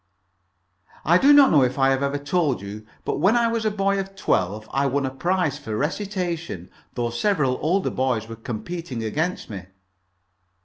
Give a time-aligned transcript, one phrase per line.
[1.05, 3.69] I do not know if I have ever told you, but when I was a
[3.69, 9.03] boy of twelve I won a prize for recitation, though several older boys were competing
[9.03, 9.67] against me."